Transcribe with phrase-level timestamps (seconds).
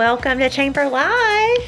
[0.00, 1.58] Welcome to Chamber Live.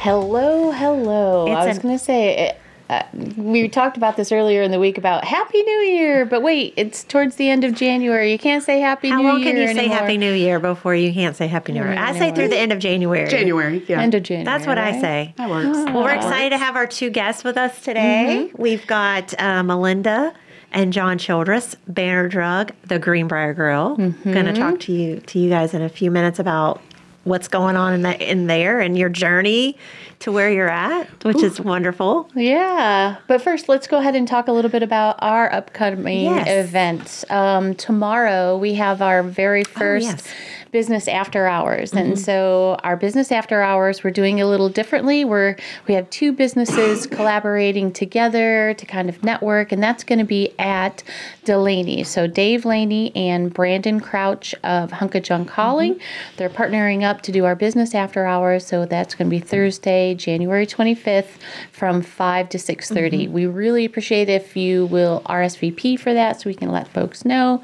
[0.00, 1.46] Hello, hello.
[1.46, 2.54] It's I was an- going to say,
[2.90, 3.02] uh,
[3.38, 7.04] we talked about this earlier in the week about Happy New Year, but wait, it's
[7.04, 8.32] towards the end of January.
[8.32, 9.88] You can't say Happy How New long Year can you say.
[9.88, 11.94] Happy New Year before you can't say Happy New Year?
[11.96, 13.26] I say through the end of January.
[13.30, 14.02] January, yeah.
[14.02, 14.44] End of January.
[14.44, 15.32] That's what I say.
[15.38, 15.66] That works.
[15.90, 18.50] Well, we're excited to have our two guests with us today.
[18.58, 20.34] We've got uh, Melinda
[20.70, 23.96] and John Childress, Banner Drug, the Greenbrier Grill.
[23.96, 26.82] Going to talk to you to you guys in a few minutes about
[27.24, 29.76] what's going on in that in there and your journey
[30.20, 32.28] to where you're at, which is wonderful.
[32.34, 36.66] Yeah, but first, let's go ahead and talk a little bit about our upcoming Yes.
[36.68, 37.24] events.
[37.30, 40.28] Um, tomorrow, we have our very first yes.
[40.70, 42.22] Business after hours, and mm-hmm.
[42.22, 45.24] so our business after hours, we're doing a little differently.
[45.24, 50.24] We're we have two businesses collaborating together to kind of network, and that's going to
[50.24, 51.02] be at
[51.44, 52.04] Delaney.
[52.04, 55.54] So Dave Laney and Brandon Crouch of Hunka Junk mm-hmm.
[55.54, 56.00] Calling,
[56.36, 58.66] they're partnering up to do our business after hours.
[58.66, 61.38] So that's going to be Thursday, January 25th
[61.72, 63.10] from 5 to 6.30.
[63.10, 63.32] Mm-hmm.
[63.32, 67.62] We really appreciate if you will RSVP for that so we can let folks know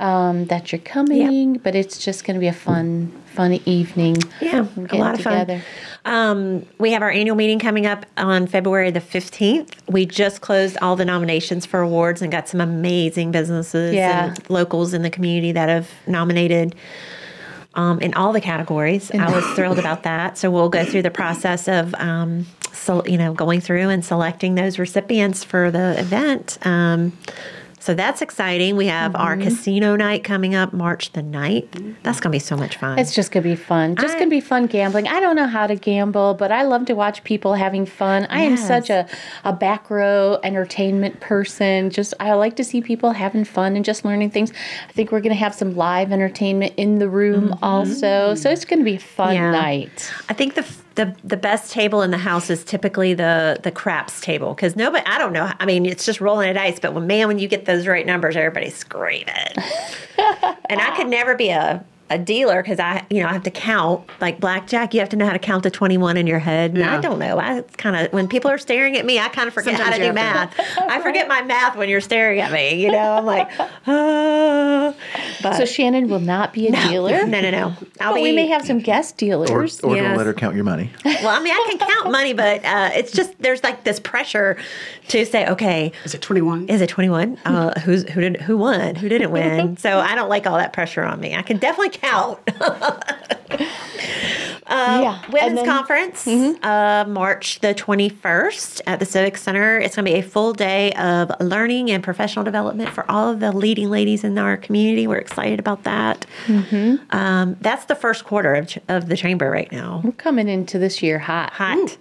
[0.00, 1.54] um, that you're coming.
[1.58, 4.16] But it's just going to be a fun, fun evening.
[4.40, 5.62] Yeah, a lot of together.
[6.04, 6.14] fun.
[6.14, 9.70] Um, we have our annual meeting coming up on February the 15th.
[9.88, 14.26] We just closed all the nominations for awards and got some amazing businesses Yeah.
[14.28, 16.74] and locals in the community that have nominated
[17.74, 19.10] um, in all the categories.
[19.10, 20.38] I was thrilled about that.
[20.38, 24.54] So we'll go through the process of, um, so, you know, going through and selecting
[24.54, 26.56] those recipients for the event.
[26.64, 27.12] Um,
[27.86, 28.74] so that's exciting.
[28.76, 29.44] We have our Mm-hmm.
[29.44, 31.94] casino night coming up March the 9th.
[32.02, 32.98] That's going to be so much fun.
[32.98, 33.94] It's just gonna be fun.
[33.96, 35.06] Just gonna be fun gambling.
[35.06, 38.26] I don't know how to gamble, but I love to watch people having fun.
[38.30, 39.06] I am such a,
[39.44, 41.90] a back row entertainment person.
[41.90, 44.52] Just I like to see people having fun and just learning things.
[44.88, 48.34] I think we're gonna have some live entertainment in the room also.
[48.34, 49.44] So it's gonna be a fun Mm-hmm.
[49.44, 49.50] Yeah.
[49.50, 50.12] night.
[50.28, 50.62] I think the
[50.96, 55.04] the the best table in the house is typically the the craps table because nobody
[55.06, 57.48] I don't know I mean it's just rolling a dice but when man when you
[57.48, 59.26] get those right numbers everybody's screaming.
[60.68, 63.50] And I could never be a a dealer because I you know I have to
[63.50, 66.74] count like blackjack you have to know how to count to 21 in your head
[66.74, 69.48] and I don't know I kind of when people are staring at me I kind
[69.48, 72.52] of forget how to do have math I forget my math when you're staring at
[72.52, 73.48] me you know I'm like
[73.86, 74.94] ah
[75.42, 77.26] but So Shannon will not be a dealer.
[77.26, 79.50] no no no I'll But be we may have some guest dealers.
[79.50, 79.80] Or, or Yes.
[79.80, 80.90] don't let her count your money.
[81.04, 84.58] well, I mean, I can count money, but uh, it's just there's like this pressure
[85.08, 86.68] to say, okay, Is it 21?
[86.68, 87.38] is it 21?
[87.44, 88.94] Uh, who's who did who won?
[88.96, 89.76] Who didn't win?
[89.78, 91.34] so I don't like all that pressure on me.
[91.34, 92.38] I can definitely count.
[94.68, 95.22] yeah.
[95.30, 95.64] Women's then- Mm-hmm.
[95.70, 96.26] conference,
[96.62, 99.78] uh, March the 21st at the Civic Center.
[99.78, 103.40] It's going to be a full day of learning and professional development for all of
[103.40, 105.06] the leading ladies in our community.
[105.06, 106.26] We're excited about that.
[106.46, 106.96] Mm-hmm.
[107.16, 110.00] Um, that's the first quarter of, ch- of the chamber right now.
[110.04, 111.52] We're coming into this year hot.
[111.52, 111.96] hot.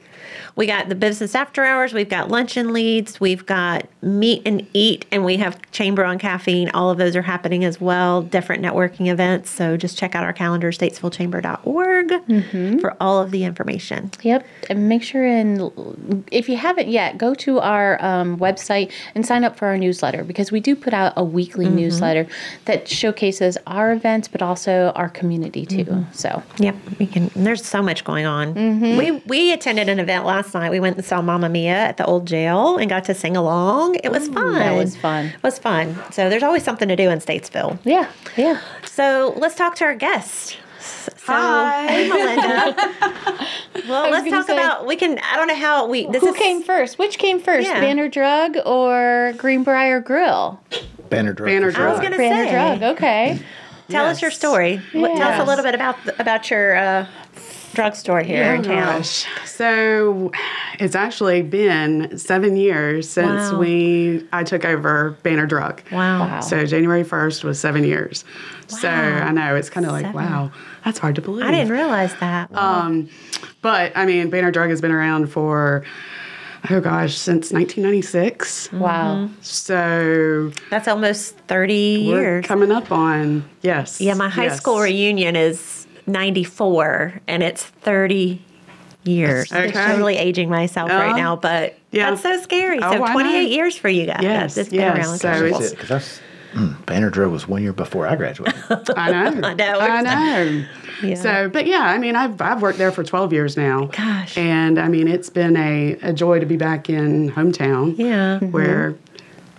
[0.56, 1.94] We got the business after hours.
[1.94, 3.20] We've got luncheon leads.
[3.20, 6.70] We've got meet and eat, and we have chamber on caffeine.
[6.74, 8.22] All of those are happening as well.
[8.22, 9.50] Different networking events.
[9.50, 14.12] So just check out our calendar, statesvillechamber.org, for all of the information.
[14.22, 19.26] Yep, and make sure and if you haven't yet, go to our um, website and
[19.26, 21.76] sign up for our newsletter because we do put out a weekly Mm-hmm.
[21.78, 22.28] newsletter
[22.66, 26.06] that showcases our events, but also our community too.
[26.12, 27.32] So Yep, we can.
[27.36, 28.54] There's so much going on.
[28.98, 30.72] We we attended an event last night.
[30.72, 33.96] We went and saw Mamma Mia at the old jail and got to sing along.
[34.04, 34.54] It was fun.
[34.54, 35.26] that was fun.
[35.28, 35.96] It was fun.
[36.12, 37.80] So there's always something to do in Statesville.
[37.84, 38.60] yeah, yeah.
[38.86, 40.58] So let's talk to our guest.
[40.80, 41.88] So, Hi.
[41.88, 43.48] hey, Melinda.
[43.90, 44.86] well, let's talk say- about.
[44.86, 45.18] We can.
[45.20, 46.06] I don't know how we.
[46.08, 47.00] This Who is, came first?
[47.00, 47.80] Which came first, Yeah.
[47.80, 50.60] Banner Drug or Greenbrier Grill?
[51.10, 51.48] Banner drug.
[51.48, 51.88] Banner for sure.
[51.88, 52.12] I was drug.
[52.12, 52.78] gonna Banner say.
[52.80, 52.96] Drug.
[52.98, 53.40] Okay.
[53.90, 54.78] Tell us your story.
[54.94, 57.08] What- Tell us a little bit about about your uh,
[57.76, 58.98] drugstore here in town.
[58.98, 59.26] Gosh.
[59.46, 60.32] So
[60.80, 63.60] it's actually been seven years since Wow.
[63.60, 65.82] we I took over Banner Drug.
[65.92, 66.20] Wow.
[66.22, 66.40] Wow.
[66.42, 68.24] So January 1st was seven years.
[68.72, 68.78] Wow.
[68.80, 70.16] So I know it's kind of like, Seven.
[70.16, 70.52] wow,
[70.84, 71.46] that's hard to believe.
[71.46, 72.52] I didn't realize that.
[72.56, 73.10] Um,
[73.62, 75.84] but I mean, Banner Drug has been around for,
[76.72, 78.72] oh gosh, since 1996.
[78.74, 79.30] Wow.
[79.42, 82.46] So That's almost thirty we're years.
[82.46, 84.02] coming up on, yes.
[84.02, 84.58] yeah, my high yes.
[84.58, 85.60] school reunion is
[86.08, 88.42] ninety four, and it's thirty
[89.04, 89.52] years.
[89.52, 89.72] I'm Okay.
[89.88, 92.10] totally aging myself right now, but yeah.
[92.10, 92.80] that's so scary.
[92.80, 93.12] Oh, so I know.
[93.14, 94.24] twenty eight years for you guys.
[94.24, 94.98] Yes, it's been yes.
[94.98, 95.18] around.
[95.20, 95.46] So Okay.
[95.48, 96.20] it's- That's it, because that's
[96.54, 98.56] mm, Banner drug was one year before I graduated.
[98.98, 99.48] I know.
[99.48, 99.80] I know.
[99.80, 100.66] I know.
[101.04, 101.16] Yeah.
[101.16, 103.88] So, but yeah, I mean, I've, I've worked there for 12 years now.
[103.88, 104.38] Gosh.
[104.38, 107.98] And I mean, it's been a, a joy to be back in hometown.
[107.98, 108.40] Yeah.
[108.40, 108.96] Where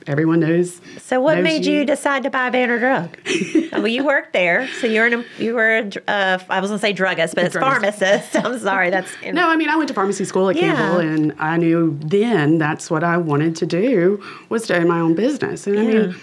[0.06, 0.80] everyone knows.
[0.98, 3.16] So, what knows made you decide to buy Banner Drug?
[3.72, 6.92] well, you worked there, so you're an you were a uh, I was gonna say
[6.92, 7.98] druggist, but it's Druggist.
[7.98, 8.36] pharmacist.
[8.44, 10.74] I'm sorry, that's in, No, I mean, I went to pharmacy school at Yeah.
[10.74, 15.00] Campbell, and I knew then that's what I wanted to do was to own my
[15.00, 15.66] own business.
[15.66, 16.16] And I mean,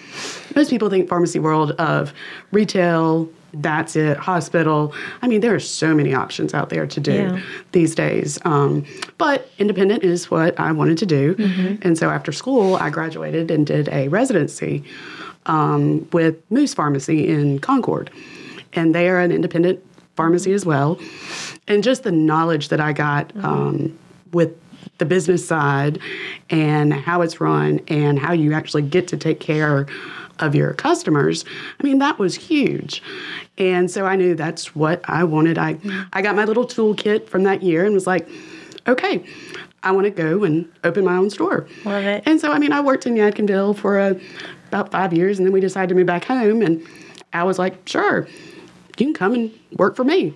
[0.55, 2.13] most people think pharmacy world of
[2.51, 3.29] retail.
[3.53, 4.17] That's it.
[4.17, 4.93] Hospital.
[5.21, 7.41] I mean, there are so many options out there to do Yeah.
[7.71, 8.39] these days.
[8.45, 8.83] Um,
[9.17, 11.35] but independent is what I wanted to do.
[11.35, 11.75] Mm-hmm.
[11.83, 14.83] And so after school, I graduated and did a residency
[15.45, 18.09] um, with Moose Pharmacy in Concord.
[18.73, 19.79] And they are an independent
[20.15, 20.99] pharmacy as well.
[21.67, 23.97] And just the knowledge that I got um,
[24.31, 24.57] with
[24.97, 25.99] the business side
[26.49, 29.85] and how it's run and how you actually get to take care
[30.39, 31.45] of your customers,
[31.79, 33.01] I mean, that was huge.
[33.57, 35.57] And so I knew that's what I wanted.
[35.57, 35.77] I,
[36.11, 38.27] I got my little toolkit from that year and was like,
[38.87, 39.23] okay,
[39.83, 41.67] I want to go and open my own store.
[41.85, 42.23] Love it.
[42.25, 44.13] And so, I mean, I worked in Yadkinville for uh,
[44.69, 46.61] about five years, and then we decided to move back home.
[46.61, 46.85] And
[47.33, 48.27] I was like, sure,
[48.97, 50.33] you can come and work for me.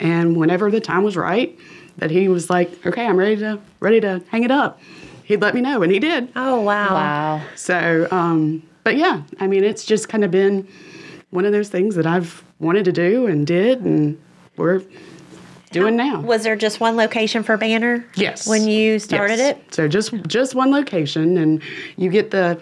[0.00, 1.56] And whenever the time was right,
[1.98, 4.80] that he was like, okay, I'm ready to ready to hang it up.
[5.24, 6.32] He'd let me know, and he did.
[6.34, 6.94] Oh wow.
[6.94, 7.42] Wow.
[7.56, 10.66] So, um, but yeah, I mean, it's just kind of been
[11.28, 14.18] one of those things that I've wanted to do and did, and
[14.56, 14.80] we're
[15.72, 16.22] doing now.
[16.22, 18.06] Was there just one location for Banner?
[18.14, 18.48] Yes.
[18.48, 19.58] When you started Yes.
[19.58, 19.74] it?
[19.74, 21.60] So just just one location, and
[21.98, 22.58] you get the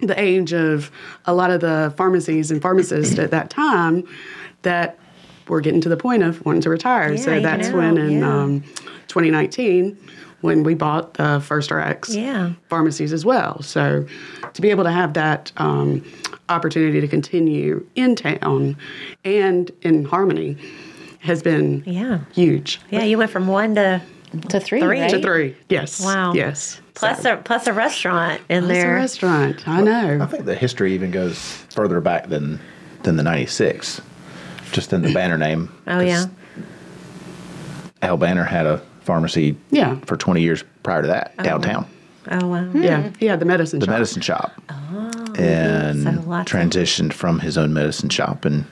[0.00, 0.90] the age of
[1.26, 4.02] a lot of the pharmacies and pharmacists at that time
[4.62, 4.98] that
[5.46, 7.12] were getting to the point of wanting to retire.
[7.12, 8.36] Yeah, so that's know, when in yeah.
[8.36, 8.62] um,
[9.06, 9.96] 2019
[10.42, 12.52] when we bought the first RX Yeah.
[12.68, 13.62] pharmacies as well.
[13.62, 14.06] So
[14.52, 16.04] to be able to have that um,
[16.48, 18.76] opportunity to continue in town
[19.24, 20.56] and in Harmony
[21.20, 22.20] has been Yeah.
[22.32, 22.80] huge.
[22.90, 24.00] Yeah, you went from one to
[24.48, 25.00] To three, Three.
[25.00, 25.10] right?
[25.10, 26.04] To three, yes.
[26.04, 26.34] Wow.
[26.34, 26.80] Yes.
[26.94, 28.94] plus So- a plus a restaurant in It's a there.
[28.94, 29.66] restaurant.
[29.66, 30.18] I know.
[30.20, 31.38] I think the history even goes
[31.70, 32.60] further back than
[33.02, 34.00] than the '96,
[34.72, 35.70] just in the banner name.
[35.86, 36.26] Oh yeah.
[38.02, 39.96] Al Banner had a pharmacy Yeah.
[40.04, 41.86] for 20 years prior to that downtown,
[42.30, 42.68] Oh wow.
[42.74, 43.10] Yeah.
[43.20, 43.92] He had the medicine shop the shop.
[43.92, 44.52] medicine shop,
[45.38, 48.64] and so lots of- transitioned from his own medicine shop and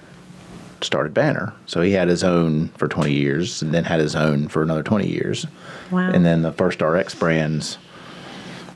[0.81, 1.53] started Banner.
[1.67, 4.83] So he had his own for 20 years, and then had his own for another
[4.83, 5.47] 20 years.
[5.91, 6.11] Wow.
[6.11, 7.79] And then the first RX brands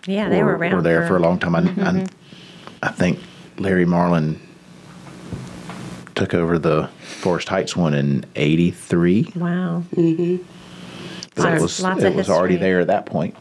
[0.06, 0.72] Yeah, they were, around.
[0.72, 0.82] Mm-hmm.
[0.84, 1.54] there for, a long time.
[1.56, 2.06] I, I,
[2.84, 3.18] I think
[3.58, 4.40] Larry Marlin
[6.14, 6.88] took over the
[7.20, 9.32] Forest Heights one in '83.
[9.36, 9.82] Wow.
[9.94, 10.38] So
[11.44, 13.36] Lots- it was, lots it of was already there at that point.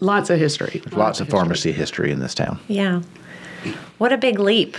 [0.00, 0.82] Lots of history.
[0.92, 2.60] Lots of pharmacy history in this town.
[2.68, 3.02] Yeah.
[3.98, 4.76] What a big leap.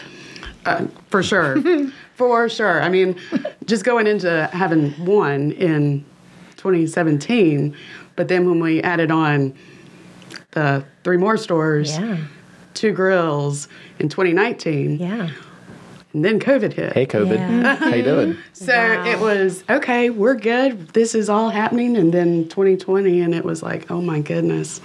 [0.66, 1.58] Uh, for sure.
[2.16, 2.82] For sure.
[2.82, 3.16] I mean,
[3.66, 6.04] just going into having one in
[6.58, 7.74] 2017,
[8.18, 9.54] but then when we added on
[10.52, 12.18] the three more stores, Yeah.
[12.74, 13.70] two grills
[14.00, 15.30] in 2019, Yeah.
[16.14, 16.94] And then COVID hit.
[16.94, 17.76] Hey, COVID, Yeah.
[17.80, 18.38] how you doing?
[18.54, 19.06] So Wow.
[19.06, 20.90] it was okay, we're good.
[20.90, 21.96] This is all happening.
[21.98, 24.80] And then 2020, and it was like, oh my goodness,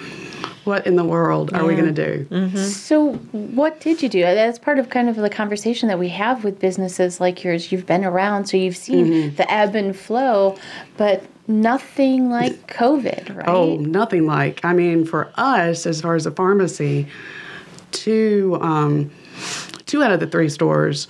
[0.65, 2.57] what in the world are we going to do?
[2.57, 4.23] So, what did you do?
[4.23, 7.71] That's part of kind of the conversation that we have with businesses like yours.
[7.71, 9.37] You've been around, so you've seen Mm-hmm.
[9.37, 10.57] the ebb and flow,
[10.97, 13.49] but nothing like COVID, right?
[13.49, 14.65] Oh, nothing like.
[14.65, 17.07] I mean, for us, as far as a pharmacy,
[17.93, 19.11] to um,
[19.87, 21.09] two out of the three stores,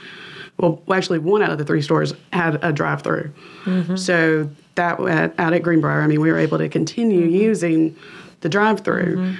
[0.58, 3.32] well, actually, one out of the three stores had a drive-through.
[3.64, 3.96] Mm-hmm.
[3.96, 7.34] So that at, out at Greenbrier, I mean, we were able to continue mm-hmm.
[7.34, 7.96] using
[8.40, 9.16] the drive-through.
[9.16, 9.34] Mm-hmm.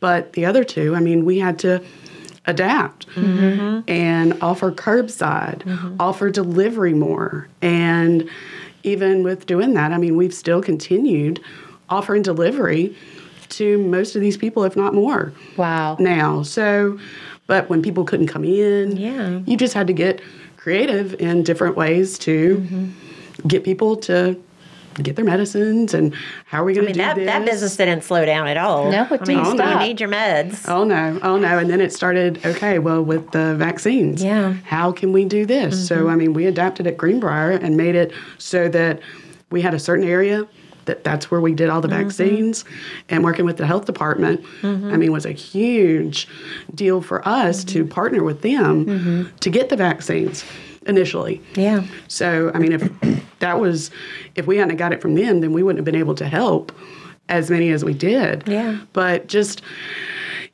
[0.00, 1.82] But the other two, I mean, we had to
[2.46, 7.48] adapt and offer curbside, offer delivery more.
[7.60, 8.28] And
[8.84, 11.42] even with doing that, I mean, we've still continued
[11.90, 12.96] offering delivery
[13.50, 15.96] to most of these people, if not more, Wow.
[15.98, 16.42] now.
[16.42, 16.98] So,
[17.48, 19.40] but when people couldn't come in, Yeah.
[19.44, 20.20] you just had to get
[20.56, 23.48] creative in different ways to mm-hmm.
[23.48, 24.40] get people to
[25.02, 26.12] get their medicines and
[26.46, 27.26] how are we going mean to do that, this?
[27.26, 28.90] that business didn't slow down at all.
[28.90, 30.68] No, it I mean, didn't you oh, need your meds.
[30.68, 31.58] Oh no, oh no.
[31.58, 34.54] And then it started, okay, well, with the vaccines, Yeah.
[34.64, 35.86] how can we do this?
[35.86, 36.08] So, mm-hmm.
[36.08, 39.00] I mean, we adapted at Greenbrier and made it so that
[39.50, 40.46] we had a certain area
[40.88, 42.02] that that's where we did all the mm-hmm.
[42.02, 42.64] vaccines
[43.08, 44.42] and working with the health department.
[44.62, 44.92] Mm-hmm.
[44.92, 46.28] I mean was a huge
[46.74, 47.92] deal for us to mm-hmm.
[47.92, 50.44] partner with them to get the vaccines
[50.88, 51.40] initially.
[51.54, 51.86] Yeah.
[52.08, 53.90] so, I mean, if that was,
[54.34, 56.72] if we hadn't got it from them, then we wouldn't have been able to help
[57.28, 58.48] as many as we did.
[58.48, 58.80] Yeah.
[58.94, 59.62] But just,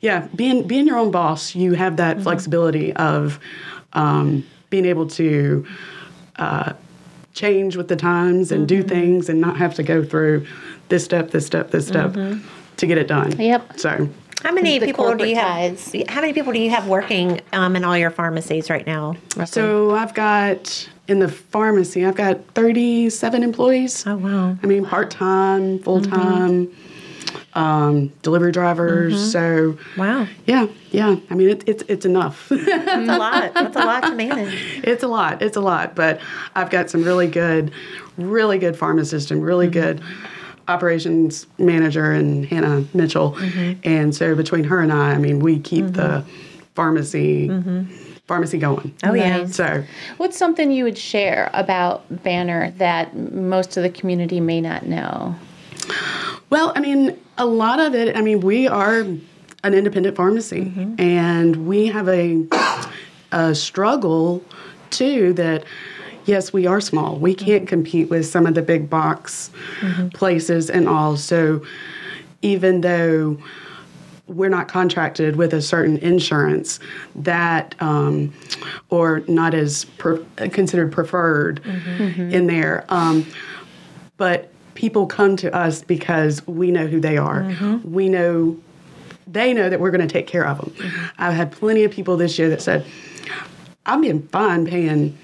[0.01, 3.39] yeah, being being your own boss, you have that flexibility of
[3.93, 5.65] um, being able to
[6.35, 6.73] uh,
[7.35, 8.87] change with the times and do mm-hmm.
[8.87, 10.47] things and not have to go through
[10.87, 12.47] this step, this step, this step mm-hmm.
[12.77, 13.37] to get it done.
[13.39, 13.77] Yep.
[13.77, 14.09] So,
[14.41, 15.45] How many people do you have?
[15.45, 15.95] ties.
[16.07, 19.15] How many people do you have working um, in all your pharmacies right now?
[19.35, 19.45] roughly?
[19.47, 24.07] So I've got in the pharmacy, I've got 37 employees.
[24.07, 26.94] oh wow, I mean, part time, full time, mm-hmm.
[27.55, 29.13] Um, delivery drivers.
[29.13, 29.75] Mm-hmm.
[29.77, 31.15] So, wow, yeah, yeah.
[31.29, 32.47] I mean, it, it's it's enough.
[32.49, 33.53] that's a lot.
[33.53, 34.81] That's a lot to manage.
[34.83, 35.41] it's a lot.
[35.41, 35.95] It's a lot.
[35.95, 36.19] But
[36.55, 37.71] I've got some really good,
[38.17, 39.79] really good pharmacist and really mm-hmm.
[39.79, 40.03] good
[40.67, 43.33] operations manager and Hannah Mitchell.
[43.33, 43.79] Mm-hmm.
[43.83, 46.25] And so between her and I, I mean, we keep the
[46.73, 47.49] pharmacy
[48.27, 48.93] pharmacy going.
[49.03, 49.45] Oh yeah.
[49.45, 49.83] So
[50.17, 55.35] What's something you would share about Banner that most of the community may not know?
[56.49, 61.67] Well, I mean, a lot of it, I mean, we are an independent pharmacy and
[61.67, 62.45] we have a,
[63.31, 64.43] a struggle
[64.91, 65.63] too that,
[66.25, 67.17] yes, we are small.
[67.17, 69.49] We can't compete with some of the big box
[70.13, 71.17] places and all.
[71.17, 71.63] So
[72.41, 73.37] even though
[74.27, 76.79] we're not contracted with a certain insurance
[77.15, 78.33] that um,
[78.89, 80.17] or not as per,
[80.51, 81.63] considered preferred
[82.33, 83.25] in there um,
[84.17, 87.41] but people come to us because we know who they are.
[87.41, 87.91] Mm-hmm.
[87.91, 88.57] We know
[89.27, 90.71] they know that we're going to take care of them
[91.17, 92.85] i've had plenty of people this year that said
[93.87, 95.17] i'm being fine paying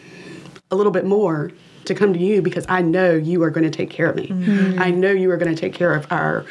[0.71, 1.51] a little bit more
[1.85, 4.27] to come to you because I know you are going to take care of me.
[4.27, 4.79] Mm-hmm.
[4.79, 6.45] I know you are going to take care of our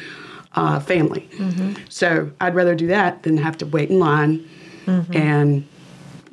[0.53, 1.27] uh, family.
[1.33, 1.83] Mm-hmm.
[1.89, 4.47] So I'd rather do that than have to wait in line
[5.13, 5.67] and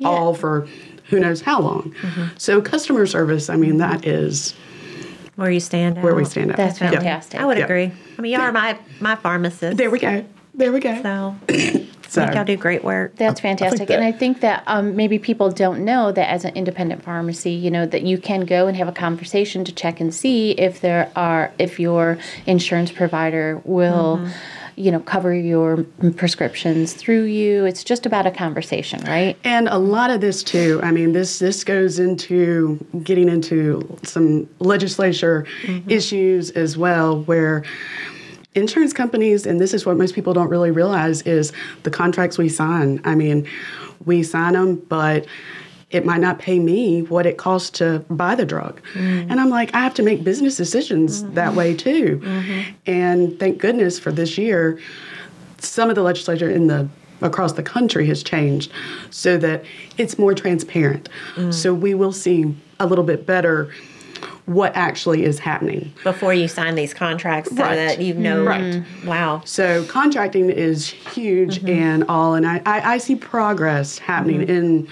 [0.03, 0.67] all for
[1.05, 1.95] who knows how long.
[2.37, 4.53] So customer service, I mean, that is
[5.39, 6.03] Where you stand out.
[6.03, 6.57] where we stand out.
[6.57, 6.91] That's Yeah.
[6.91, 7.39] fantastic.
[7.39, 7.63] I would Yeah.
[7.65, 7.91] agree.
[8.17, 9.77] I mean, y'all are my my pharmacist.
[9.77, 10.25] There we go.
[10.53, 11.01] There we go.
[11.01, 11.35] So
[12.09, 13.15] So, I think y'all do great work.
[13.15, 13.87] That's fantastic.
[13.87, 17.51] that- and I think that um, maybe people don't know that as an independent pharmacy,
[17.51, 20.81] you know, that you can go and have a conversation to check and see if
[20.81, 22.17] there are, if your
[22.47, 24.19] insurance provider will,
[24.79, 25.83] you know, cover your
[26.15, 27.65] prescriptions through you.
[27.65, 29.37] It's just about a conversation, right?
[29.43, 30.79] And a lot of this too.
[30.81, 35.89] I mean, this this goes into getting into some legislature mm-hmm.
[35.89, 37.65] issues as well, where
[38.55, 41.51] insurance companies, and this is what most people don't really realize, is
[41.83, 43.01] the contracts we sign.
[43.03, 43.45] I mean,
[44.05, 45.25] we sign them, but
[45.91, 48.81] it might not pay me what it costs to buy the drug.
[48.93, 49.31] Mm-hmm.
[49.31, 51.33] And I'm like, I have to make business decisions mm-hmm.
[51.33, 52.21] that way too.
[52.23, 52.71] Mm-hmm.
[52.85, 54.79] And thank goodness for this year,
[55.57, 56.87] some of the legislature in the
[57.21, 58.71] across the country has changed
[59.09, 59.63] so that
[59.97, 61.09] it's more transparent.
[61.35, 61.53] Mm.
[61.53, 63.73] So we will see a little bit better
[64.45, 65.93] what actually is happening.
[66.03, 67.75] Before you sign these contracts, so Right.
[67.75, 68.43] that you know.
[68.43, 68.83] Right.
[69.05, 69.41] Wow.
[69.45, 74.87] So contracting is huge and all, and I, I, I see progress happening in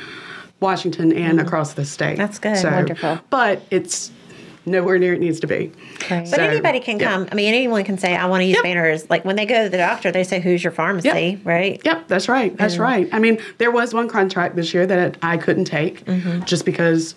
[0.60, 1.46] Washington and mm.
[1.46, 2.18] across the state.
[2.18, 2.58] That's good.
[2.58, 3.20] So, Wonderful.
[3.30, 4.12] But it's
[4.66, 5.72] nowhere near it needs to be.
[6.12, 6.24] Right.
[6.24, 7.28] But So, anybody can come.
[7.32, 8.64] I mean, anyone can say, "I want to use Yep.
[8.64, 11.40] banners." Like when they go to the doctor, they say, "Who's your pharmacy?" Yep.
[11.44, 11.82] Right?
[11.84, 12.56] Yep, that's right.
[12.58, 13.08] That's right.
[13.12, 16.44] I mean, there was one contract this year that I couldn't take mm-hmm.
[16.44, 17.16] just because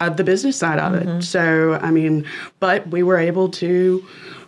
[0.00, 1.06] of the business side of it.
[1.06, 1.20] Mm-hmm.
[1.20, 2.26] So, I mean,
[2.60, 4.04] but we were able to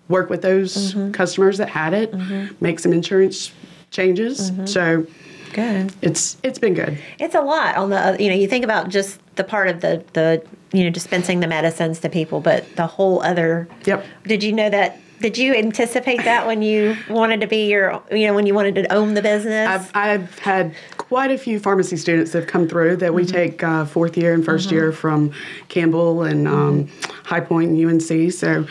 [0.08, 1.12] work with those mm-hmm.
[1.12, 2.14] customers that had it,
[2.60, 3.52] make some insurance
[3.90, 4.52] changes.
[4.66, 5.06] So,
[5.52, 5.92] Good.
[6.02, 6.98] it's it's been good.
[7.18, 8.16] It's a lot on the.
[8.18, 11.46] You know, you think about just the part of the the you know dispensing the
[11.46, 13.68] medicines to people, but the whole other.
[13.84, 14.04] Yep.
[14.24, 14.98] Did you know that?
[15.20, 18.76] Did you anticipate that when you wanted to be your, you know, when you wanted
[18.76, 19.68] to own the business?
[19.68, 23.64] I've, I've had quite a few pharmacy students that have come through that we take
[23.64, 25.32] uh, fourth year and 1st year from
[25.68, 26.86] Campbell and um,
[27.24, 28.32] High Point and UNC.
[28.32, 28.64] So,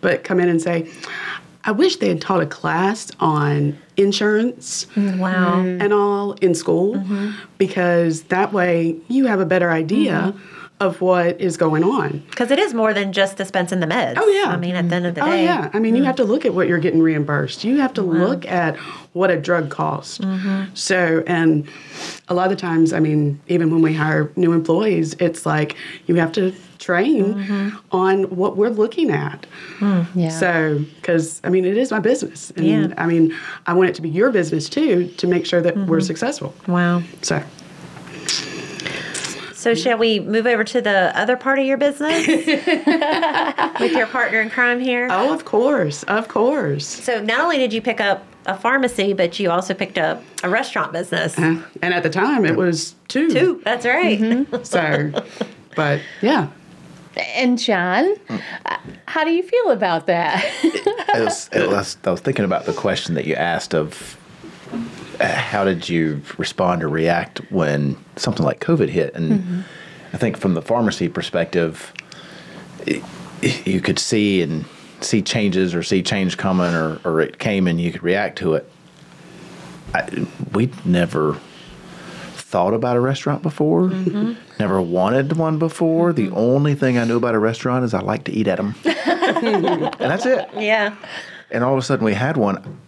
[0.00, 0.88] but come in and say,
[1.64, 5.60] I wish they had taught a class on insurance mm, wow.
[5.60, 7.32] and all in school mm-hmm.
[7.58, 10.57] because that way you have a better idea mm-hmm.
[10.80, 12.22] Of what is going on.
[12.30, 14.14] Because it is more than just dispensing the meds.
[14.16, 14.50] Oh, yeah.
[14.50, 15.40] I mean, at the end of the Oh day.
[15.40, 16.06] Oh, yeah, I mean you mm.
[16.06, 17.64] have to look at what you're getting reimbursed.
[17.64, 18.76] You have to look at
[19.12, 20.18] what a drug costs.
[20.18, 20.74] Mm-hmm.
[20.74, 21.68] So and
[22.28, 26.14] a lot of times, I mean, even when we hire new employees, it's like you
[26.16, 27.76] have to train mm-hmm.
[27.90, 29.46] on what we're looking at.
[29.78, 30.02] Hmm.
[30.14, 30.28] Yeah.
[30.28, 32.94] So because I mean it is my business, and Yeah.
[32.96, 35.98] I mean I want it to be your business too to make sure that we're
[35.98, 36.06] mm-hmm.
[36.06, 36.54] successful.
[36.68, 37.02] Wow.
[37.22, 37.42] So
[39.58, 42.26] So shall we move over to the other part of your business
[43.80, 45.08] with your partner in crime here?
[45.10, 46.86] oh, of course, of course.
[46.86, 50.48] So not only did you pick up a pharmacy, but you also picked up a
[50.48, 51.36] restaurant business.
[51.36, 53.32] And at the time it was two.
[53.32, 53.60] Two.
[53.64, 54.46] That's right.
[54.64, 55.24] So,
[55.74, 56.50] but yeah.
[57.16, 60.44] And John, uh, how do you feel about that?
[60.62, 64.17] it was, it was, I was thinking about the question that you asked of uh,
[65.20, 69.14] how did you respond or react when something like COVID hit?
[69.14, 69.60] And mm-hmm.
[70.12, 71.92] I think from the pharmacy perspective,
[72.86, 73.02] i
[73.40, 74.64] you could see and
[75.00, 78.54] see changes or see change coming or, or it came and you could react to
[78.54, 78.68] it.
[79.94, 81.38] I, we'd never
[82.48, 83.90] thought about a restaurant before.
[83.90, 84.32] Mm-hmm.
[84.58, 86.12] Never wanted one before.
[86.12, 86.36] The mm-hmm.
[86.36, 89.92] only thing I knew about a restaurant is I like to eat at them, and
[89.98, 90.48] that's it.
[90.56, 90.96] Yeah.
[91.50, 92.80] And all of a sudden, we had one.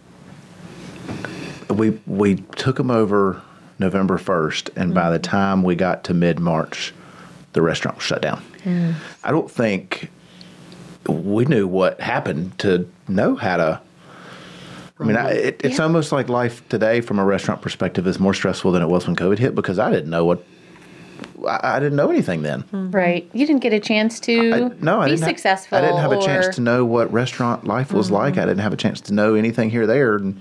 [1.71, 3.41] We we took them over
[3.79, 6.93] November first, and by the time we got to mid March,
[7.53, 8.43] the restaurant was shut down.
[9.23, 10.09] I don't think
[11.07, 13.81] we knew what happened to know how to.
[14.99, 18.35] I mean, I, it, it's almost like life today from a restaurant perspective is more
[18.35, 20.43] stressful than it was when COVID hit because I didn't know what.
[21.47, 22.61] I, didn't know anything then.
[22.63, 22.91] Mm-hmm.
[22.91, 23.27] Right.
[23.33, 25.75] You didn't get a chance to I, no, I be have- successful.
[25.75, 28.33] I didn't have a chance to know what restaurant life was like.
[28.33, 28.49] I mm-hmm.
[28.49, 30.17] didn't have a chance to know anything here or there.
[30.17, 30.39] And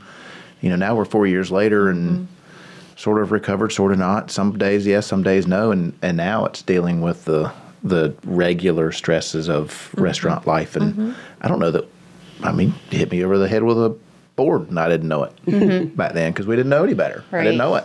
[0.61, 2.97] you know, now we're four years later and mm-hmm.
[2.97, 4.31] sort of recovered, sort of not.
[4.31, 5.71] Some days yes, some days no.
[5.71, 7.53] And and now it's dealing with the
[7.83, 10.03] the regular stresses of mm-hmm.
[10.03, 10.77] restaurant life.
[10.77, 11.13] And mm-hmm.
[11.41, 11.89] I don't know that.
[12.43, 13.95] I mean, hit me over the head with a
[14.37, 17.23] board, and I didn't know it back then because we didn't know any better.
[17.33, 17.85] I didn't know it.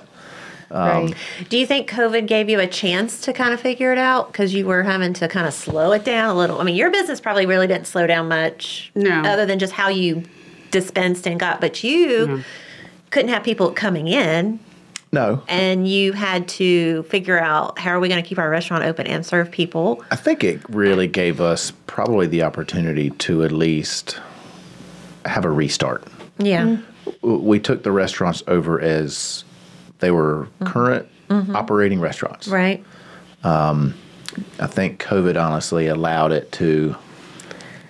[0.72, 1.16] Um, right.
[1.50, 4.54] Do you think COVID gave you a chance to kind of figure it out because
[4.54, 6.60] you were having to kind of slow it down a little?
[6.60, 9.22] I mean, your business probably really didn't slow down much, No.
[9.22, 10.24] other than just how you
[10.72, 11.62] dispensed and got.
[11.62, 12.44] But you
[13.16, 14.60] couldn't have people coming in,
[15.14, 18.84] No, and you had to figure out how are we going to keep our restaurant
[18.84, 20.04] open and serve people.
[20.12, 24.20] I think it really gave us probably the opportunity to at least
[25.26, 26.04] have a restart.
[26.40, 27.12] Yeah, mm-hmm.
[27.22, 29.46] W- We took the restaurants over as
[30.00, 30.66] they were mm-hmm.
[30.66, 31.56] current mm-hmm.
[31.56, 32.50] operating restaurants.
[32.50, 32.84] right.
[33.46, 33.94] Um,
[34.60, 36.98] I think COVID honestly allowed it to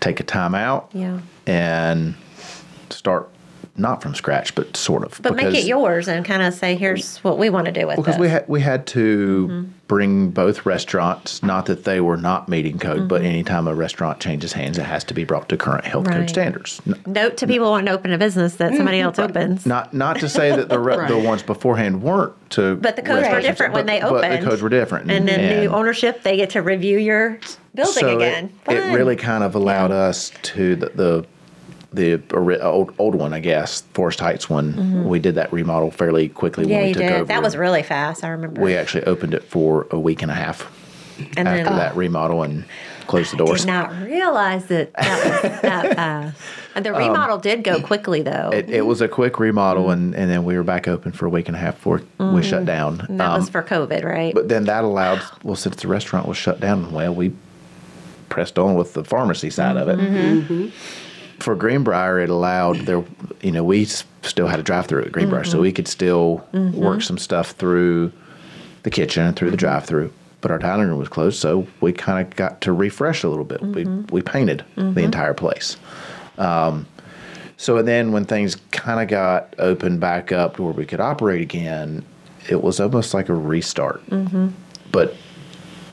[0.02, 2.14] take a time out Yeah, and
[2.92, 3.32] start
[3.78, 5.20] not from scratch, but sort of.
[5.22, 7.98] but make it yours and kind of say, "Here's what we want to do with
[7.98, 9.72] because it." we had we had to mm-hmm.
[9.88, 11.44] bring both restaurants.
[11.44, 13.32] Not that they were not meeting code, but mm-hmm.
[13.32, 16.18] anytime a restaurant changes hands, it has to be brought to current health Right.
[16.18, 16.82] code standards.
[17.06, 18.78] Note to people wanting to open a business that mm-hmm.
[18.78, 19.66] somebody else opens.
[19.66, 22.76] Not not to say that the re- the ones beforehand weren't to.
[22.78, 25.28] But the codes were restaurants, different when but- they But the codes were different, and
[25.28, 27.40] then new ownership, they get to review your
[27.76, 28.52] building so again.
[28.70, 31.26] It, it really kind of allowed us to the the,
[31.96, 32.22] the
[32.62, 35.06] old old one, I guess, Forest Heights one.
[35.08, 36.72] We did that remodel fairly quickly Mm-hmm.
[36.72, 37.12] yeah, when we you took did.
[37.14, 37.26] over.
[37.26, 38.24] That was really fast.
[38.24, 38.62] I remember.
[38.62, 40.72] we actually opened it for a week and a half
[41.38, 42.66] and after then oh, that remodel and
[43.08, 43.62] closed the doors.
[43.62, 46.38] did not realize that that was that fast.
[46.76, 48.50] And the remodel did go quickly though.
[48.50, 51.26] Um, It, it was a quick remodel, and, and then we were back open for
[51.26, 52.98] a week and a half before we shut down.
[52.98, 53.12] Mm-hmm.
[53.14, 54.34] and that Um, was for COVID, right?
[54.34, 57.32] But then that allowed, well, since the restaurant was shut down, well, we
[58.28, 60.74] pressed on with the pharmacy side of it.
[61.36, 61.42] Mm-hmm.
[61.42, 63.04] For Greenbrier, it allowed there,
[63.42, 65.52] you know, we still had a drive through at Greenbrier, Mm-hmm.
[65.52, 68.12] so we could still work some stuff through
[68.84, 69.66] the kitchen and through the Mm-hmm.
[69.66, 70.12] drive through.
[70.42, 73.46] But our dining room was closed, so we kind of got to refresh a little
[73.46, 73.62] bit.
[73.62, 74.14] We, Mm-hmm.
[74.14, 75.78] we painted the entire place.
[77.58, 81.42] So then when things kind of got opened back up to where we could operate
[81.42, 82.04] again,
[82.50, 84.06] it was almost like a restart.
[84.10, 84.50] Mm-hmm.
[84.92, 85.16] But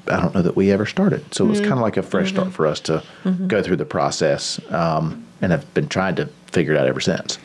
[0.08, 1.32] I don't know that we ever started.
[1.32, 3.02] So it was kind of like a fresh start for us to
[3.46, 4.60] go through the process.
[4.72, 7.38] Um, and I've been trying to figure it out ever since.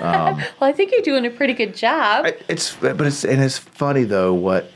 [0.00, 2.26] Um, well, I think you're doing a pretty good job.
[2.48, 4.70] It's but it's and it's funny though what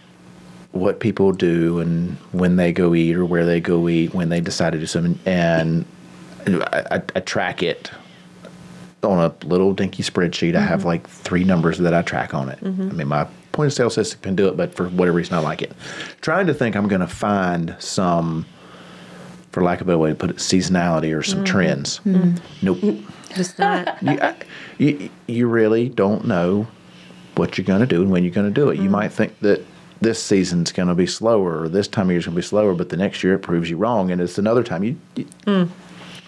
[0.72, 4.40] what people do and when they go eat or where they go eat when they
[4.40, 5.84] decide to do something and
[6.46, 7.90] I, I, I track it
[9.02, 10.54] on a little dinky spreadsheet.
[10.54, 10.88] I have mm-hmm.
[10.88, 12.60] like three numbers that I track on it.
[12.60, 12.90] Mm-hmm.
[12.90, 15.40] I mean my point of sale system can do it, but for whatever reason I
[15.40, 15.72] like it.
[16.20, 18.46] Trying to think I'm going to find some,
[19.50, 21.44] for lack of a better way to put it, seasonality or some mm-hmm.
[21.46, 22.00] trends.
[22.04, 22.66] Mm-hmm.
[22.66, 24.02] Nope Just not.
[24.02, 24.36] you, I-
[24.78, 26.66] you, you really don't know
[27.34, 28.76] what you're going to do and when you're going to do it.
[28.76, 28.92] You mm-hmm.
[28.92, 29.64] might think that
[30.00, 32.46] this season's going to be slower or this time of year is going to be
[32.46, 35.24] slower, but the next year it proves you wrong, and it's another time you you,
[35.46, 35.68] mm.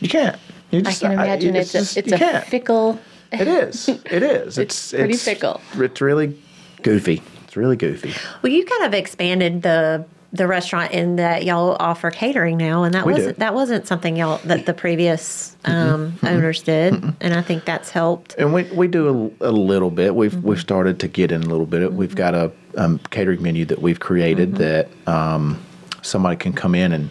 [0.00, 0.38] you can't.
[0.70, 2.44] You I just- can imagine it's, just- a, it's a can't.
[2.46, 2.98] fickle.
[3.32, 3.88] It is.
[4.10, 4.58] It is.
[4.58, 5.60] It's, pretty it's fickle.
[5.74, 6.38] It's really
[6.82, 7.22] goofy.
[7.44, 8.12] It's really goofy.
[8.42, 12.94] Well, you kind of expanded the the restaurant in that y'all offer catering now, and
[12.94, 17.42] that We wasn't that wasn't something y'all that the previous um, owners did, and I
[17.42, 18.34] think that's helped.
[18.38, 20.14] And we, we do a, a little bit.
[20.14, 20.48] We've Mm-hmm.
[20.48, 21.92] we've started to get in a little bit.
[21.92, 24.58] We've got a um, catering menu that we've created Mm-hmm.
[24.58, 25.62] that um,
[26.00, 27.10] somebody can come in and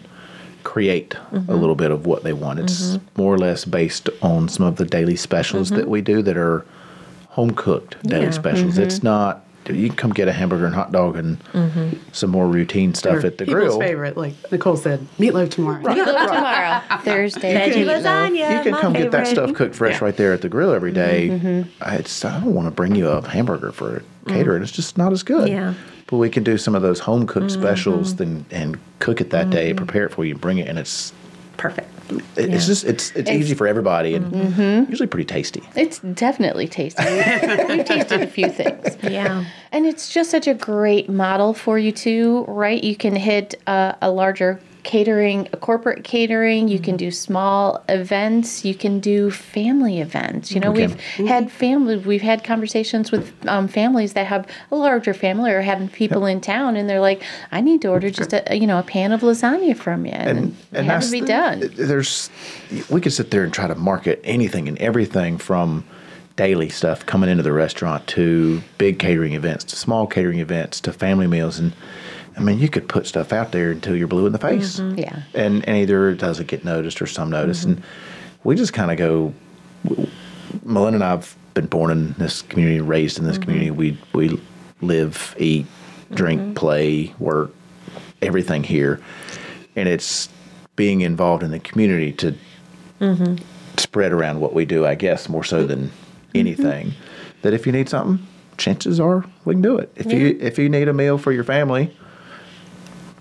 [0.64, 1.50] create Mm-hmm.
[1.50, 2.58] a little bit of what they want.
[2.58, 6.36] It's more or less based on some of the daily specials that we do that
[6.36, 6.66] are
[7.28, 8.32] home cooked daily Mm-hmm.
[8.32, 8.38] Yeah.
[8.38, 8.78] specials.
[8.78, 11.96] It's not you can come get a hamburger and hot dog and Mm-hmm.
[12.12, 13.78] some more routine stuff Or at the people's grill.
[13.80, 15.82] favorite, like Nicole said, meatloaf tomorrow.
[15.82, 17.54] Meatloaf tomorrow, Thursday.
[17.54, 18.02] Veggie meatloaf.
[18.02, 18.56] lasagna.
[18.56, 20.04] you can my come get that stuff cooked fresh Yeah.
[20.06, 21.28] right there at the grill every day.
[21.28, 21.70] Mm-hmm.
[21.82, 24.62] I, it's, I don't want to bring you a hamburger for a catering.
[24.62, 25.48] It's just not as good.
[25.48, 25.52] Mm.
[25.52, 25.74] Yeah.
[26.08, 27.60] But we can do some of those home cooked Mm-hmm.
[27.62, 31.12] specials then and cook it that day, prepare it for you, bring it, and it's
[31.56, 31.88] Perfect.
[32.36, 34.90] It- it's just it's it's, easy for everybody and Mm-hmm.
[34.90, 35.62] usually pretty tasty.
[35.76, 37.02] It's definitely tasty.
[37.04, 38.96] We've tasted a few things.
[39.02, 39.44] Yeah.
[39.72, 42.82] And it's just such a great model for you too, right?
[42.82, 46.66] You can hit a, a larger catering, a corporate catering.
[46.68, 48.64] You can do small events.
[48.64, 50.52] You can do family events.
[50.52, 50.88] You know, Okay.
[50.88, 51.96] we've had family.
[51.98, 56.40] We've had conversations with um, families that have a larger family or having people in
[56.40, 59.20] town, and they're like, "I need to order just a you know a pan of
[59.20, 61.70] lasagna from you," and, it has that's to be the- done.
[61.76, 62.30] There's,
[62.90, 65.84] we could sit there and try to market anything and everything from
[66.34, 70.92] daily stuff coming into the restaurant to big catering events to small catering events to
[70.92, 71.72] family meals and.
[72.36, 74.60] I mean, you could put stuff out there until you're blue in the mm-hmm.
[74.60, 74.78] face.
[74.98, 75.22] Yeah.
[75.34, 77.60] And, and either it doesn't get noticed or some notice.
[77.60, 77.72] Mm-hmm.
[77.72, 77.82] And
[78.44, 79.34] we just kind of go,
[80.64, 83.42] Melinda and I have been born in this community, raised in this mm-hmm.
[83.42, 83.70] community.
[83.70, 84.40] We, we
[84.80, 85.66] live, eat,
[86.14, 87.52] drink, play, work,
[88.20, 89.00] everything here.
[89.76, 90.28] And it's
[90.76, 92.34] being involved in the community to
[93.76, 95.90] spread around what we do, I guess, more so than
[96.34, 96.92] anything.
[97.42, 98.24] That if you need something,
[98.56, 99.92] chances are we can do it.
[99.96, 101.94] If you if you need a meal for your family,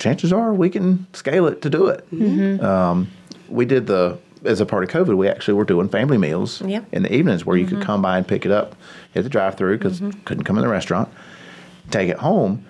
[0.02, 2.06] chances are we can scale it to do it.
[2.12, 2.26] Mm-hmm.
[2.26, 2.66] Mm-hmm.
[2.66, 3.12] Um,
[3.48, 6.86] we did the as a part of COVID, we actually were doing family meals Yep.
[6.92, 7.86] in the evenings where you could mm-hmm.
[7.86, 8.76] come by and pick it up
[9.14, 11.10] at the drive-through because couldn't come in the restaurant,
[11.92, 12.66] take it home,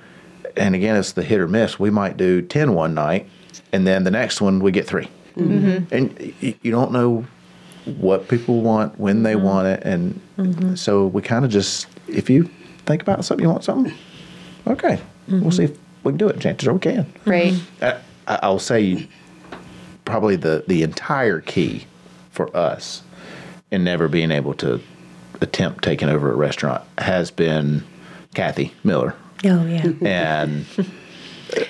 [0.58, 1.80] and again, it's the hit or miss.
[1.80, 3.30] We might do 10 one night,
[3.72, 5.08] and then the next one we get 3
[5.92, 7.26] and you don't know
[7.86, 10.20] what people want when they want it, and
[10.78, 12.50] so we kind of just if you
[12.86, 13.94] think about something, you want something,
[14.68, 16.40] okay, we'll see if we can do it.
[16.40, 17.12] Chances are we can.
[17.26, 17.54] Right.
[17.82, 19.08] I, I- I'll say
[20.06, 21.86] probably the the entire key
[22.32, 23.04] for us
[23.72, 24.80] in never being able to
[25.42, 27.84] attempt taking over a restaurant has been
[28.36, 29.86] Kathy Miller Oh yeah.
[30.02, 30.84] and uh,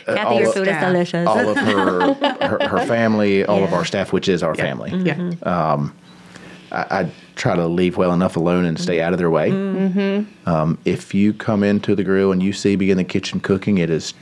[0.06, 1.28] Kathy, all your of- food is delicious.
[1.28, 2.14] all of her
[2.58, 4.92] her, her family, all of our staff, which is our family.
[4.92, 5.32] Mm-hmm.
[5.44, 5.72] Yeah.
[5.74, 5.96] Um,
[6.72, 9.52] I, I try to leave well enough alone and stay out of their way.
[9.52, 10.50] Mm-hmm.
[10.50, 13.78] Um, if you come into the grill and you see me in the kitchen cooking,
[13.78, 14.14] it is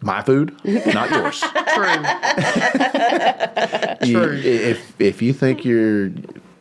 [0.00, 1.40] my food, not yours.
[1.74, 2.02] True.
[4.08, 4.36] You- True.
[4.42, 6.10] if if you think you're,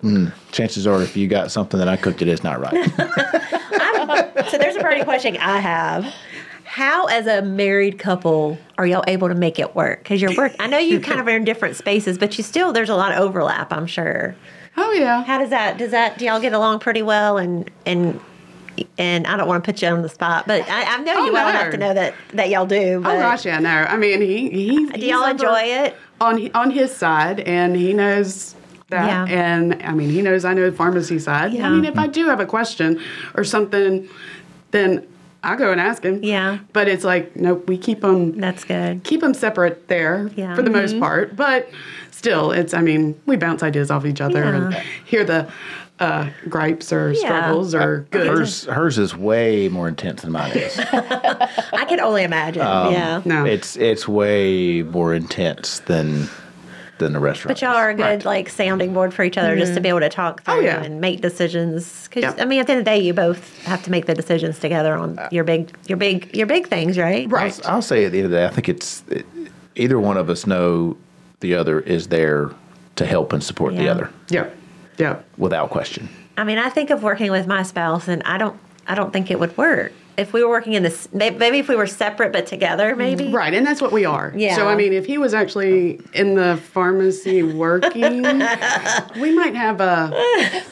[0.02, 2.90] mm, chances are, if you got something that I cooked, it is not right.
[4.50, 6.14] so there's a burning question I have.
[6.64, 10.00] How, as a married couple, are y'all able to make it work?
[10.00, 12.74] Because your work, I know you kind of are in different spaces, but you still
[12.74, 13.72] there's a lot of overlap.
[13.72, 14.36] I'm sure.
[14.78, 15.24] Oh yeah.
[15.24, 15.78] How does that?
[15.78, 16.18] Does that?
[16.18, 17.38] Do y'all get along pretty well?
[17.38, 18.20] And and
[18.98, 21.26] and I don't want to put you on the spot, but I, I know Oh,
[21.26, 21.60] you well no.
[21.60, 22.98] enough to know that that y'all do.
[22.98, 23.70] Oh, but Oh gosh, yeah, no.
[23.70, 24.86] I mean, he he.
[24.88, 25.96] do y'all enjoy it?
[26.22, 28.56] on on his side, and he knows
[28.90, 29.30] that.
[29.30, 29.36] Yeah.
[29.36, 31.54] And I mean, he knows I know the pharmacy side.
[31.54, 31.68] Yeah.
[31.68, 33.02] I mean, if I do have a question
[33.36, 34.08] or something,
[34.72, 35.06] then
[35.44, 36.24] I go and ask him.
[36.24, 36.60] Yeah.
[36.72, 39.04] But it's like, nope, we keep them That's good.
[39.04, 40.56] keep them separate there Yeah.
[40.56, 41.02] for the most mm-hmm.
[41.02, 41.36] part.
[41.36, 41.70] But
[42.24, 45.52] still, it's I mean, we bounce ideas off each other and hear the
[46.00, 48.28] uh, gripes or struggles uh, or good.
[48.28, 50.80] hers hers is way more intense than mine is.
[50.80, 52.62] I can only imagine.
[52.62, 53.22] Um, yeah.
[53.26, 53.46] no.
[53.46, 56.30] It's it's way more intense than
[56.98, 57.50] than the restaurant.
[57.58, 58.26] But y'all are a good Right.
[58.26, 59.98] like sounding board for each other just to be mm-hmm.
[59.98, 60.82] able to talk oh, through Oh, yeah.
[60.82, 62.08] and make decisions.
[62.08, 62.36] Because Yep.
[62.40, 64.60] I mean, at the end of the day, you both have to make the decisions
[64.60, 67.30] together on uh, your big, your big, your big things, right?
[67.30, 67.60] right.
[67.66, 69.26] I'll, I'll say at the end of the day, I think it's it,
[69.76, 70.96] either one of us know
[71.44, 72.50] the other is there
[72.96, 74.48] to help and support the other Yeah.
[74.98, 75.20] Yeah.
[75.38, 76.10] without question.
[76.38, 79.30] I mean, I think of working with my spouse, and I don't, I don't think
[79.30, 81.08] it would work if we were working in this.
[81.14, 82.98] Maybe if we were separate but together, mm.
[82.98, 83.32] maybe.
[83.32, 84.34] Right, and that's what we are.
[84.36, 84.56] Yeah.
[84.56, 88.22] So I mean, if he was actually in the pharmacy working,
[89.20, 90.12] we might have a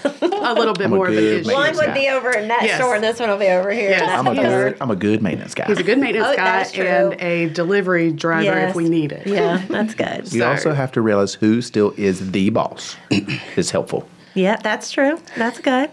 [0.05, 1.51] a little bit I'm a more of an issue.
[1.51, 1.93] One would guy.
[1.93, 2.77] be over in that Yes.
[2.77, 3.91] store, and this one will be over here.
[3.91, 4.09] Yes.
[4.09, 4.77] I'm a good.
[4.81, 5.65] I'm a good maintenance guy.
[5.65, 8.69] He's a good maintenance Oh, guy and a delivery driver Yes.
[8.69, 9.27] if we need it.
[9.27, 10.23] Yeah, that's good.
[10.33, 12.95] you so- also have to realize who still is the boss
[13.55, 14.07] is helpful.
[14.33, 15.19] yeah, that's true.
[15.35, 15.89] That's good.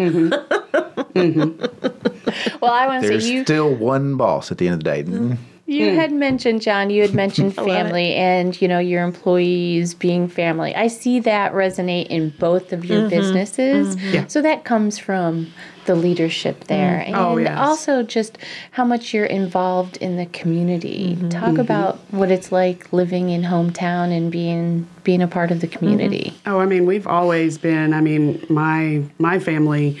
[0.00, 0.32] Mm-hmm.
[1.18, 2.58] Mm-hmm.
[2.60, 4.84] Well, I want to There's say you still one boss at the end of the
[4.84, 5.02] day.
[5.02, 5.34] Mm-hmm.
[5.70, 5.74] Mm.
[5.74, 5.96] You hmm.
[5.96, 10.74] had mentioned, John, you had mentioned family and, you know, your employees being family.
[10.74, 13.08] I see that resonate in both of your mm-hmm.
[13.08, 13.96] businesses.
[13.96, 14.14] Mm-hmm.
[14.14, 14.26] Yeah.
[14.26, 15.52] So that comes from
[15.86, 17.04] the leadership there.
[17.06, 17.08] Mm.
[17.08, 17.58] Oh, and Oh, yes.
[17.58, 18.38] also just
[18.72, 21.16] how much you're involved in the community.
[21.16, 21.28] Mm-hmm.
[21.28, 25.66] Talk about what it's like living in hometown and being being a part of the
[25.66, 26.34] community.
[26.44, 27.94] Oh, I mean, we've always been.
[27.94, 29.98] I mean, my my family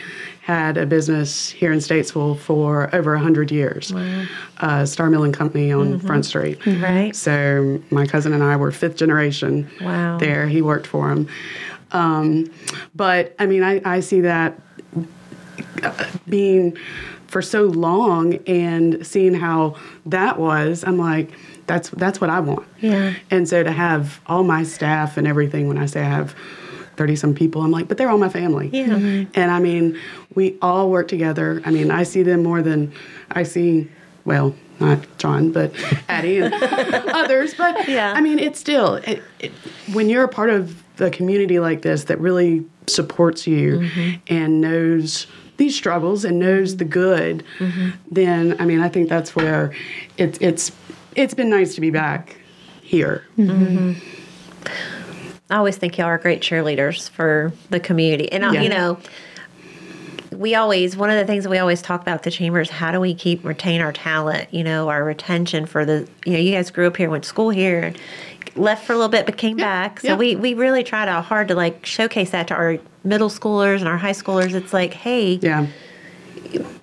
[0.50, 3.92] had a business here in Statesville for over hundred years.
[4.58, 6.58] Uh, Star Milling Company on Front Street.
[6.66, 7.14] Right.
[7.14, 9.70] So my cousin and I were fifth generation.
[9.80, 10.18] Wow.
[10.18, 11.28] There, he worked for him.
[11.92, 12.50] Um,
[12.94, 14.60] but I mean, I, I see that
[15.82, 16.76] uh, being
[17.26, 21.30] for so long and seeing how that was, I'm like,
[21.66, 22.66] that's that's what I want.
[22.80, 23.14] Yeah.
[23.30, 26.34] And so to have all my staff and everything, when I say I have
[27.00, 28.68] 30 some people, I'm like, but they're all my family.
[28.74, 28.88] Yeah.
[28.88, 29.28] Mhm.
[29.32, 29.98] And I mean,
[30.34, 31.62] we all work together.
[31.64, 32.92] I mean, I see them more than
[33.30, 33.88] I see,
[34.26, 35.72] well, not John, but
[36.10, 36.52] Addie and
[37.22, 37.54] others.
[37.54, 38.12] But Yeah.
[38.14, 39.50] I mean, it's still, it, it,
[39.94, 44.10] when you're a part of a community like this that really supports you Mm-hmm.
[44.26, 47.90] and knows these struggles and knows the good, Mm-hmm.
[48.10, 49.72] then I mean, I think that's where
[50.18, 50.70] it's it's
[51.16, 52.36] it's been nice to be back
[52.82, 53.24] here.
[55.50, 58.30] I always think y'all are great cheerleaders for the community.
[58.30, 58.62] And, uh, Yeah.
[58.62, 58.98] you know,
[60.32, 62.92] we always, one of the things that we always talk about the chamber is how
[62.92, 66.52] do we keep, retain our talent, you know, our retention for the, you know, you
[66.52, 67.98] guys grew up here, went to school here, and
[68.54, 70.00] left for a little bit, but came back.
[70.00, 70.16] So yeah.
[70.16, 73.88] we, we really tried out hard to like showcase that to our middle schoolers and
[73.88, 74.54] our high schoolers.
[74.54, 75.66] It's like, hey, Yeah.